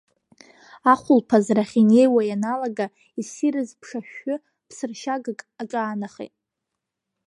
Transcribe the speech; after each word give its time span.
Ахәылԥазрахь 0.91 1.75
инеиуа 1.81 2.21
ианалага, 2.29 2.85
исирыз 3.21 3.69
ԥшашәшәы 3.79 4.35
ԥсыршьагак 4.67 5.39
аҿаанахеит. 5.61 6.35